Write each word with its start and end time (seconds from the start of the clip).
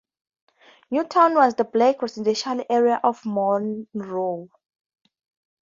Newtown 0.89 1.35
was 1.35 1.53
the 1.53 1.63
black 1.63 2.01
residential 2.01 2.63
area 2.71 2.99
of 3.03 3.23
Monroe. 3.23 4.49